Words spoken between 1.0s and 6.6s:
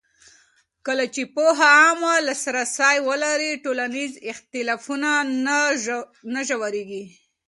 چې پوهنه عامه لاسرسی ولري، ټولنیز اختلافونه نه